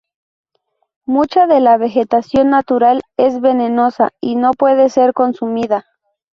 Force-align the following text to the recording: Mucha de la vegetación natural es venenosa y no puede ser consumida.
Mucha 1.05 1.45
de 1.45 1.59
la 1.59 1.77
vegetación 1.77 2.49
natural 2.49 3.03
es 3.17 3.39
venenosa 3.39 4.09
y 4.19 4.35
no 4.35 4.49
puede 4.53 4.89
ser 4.89 5.13
consumida. 5.13 5.85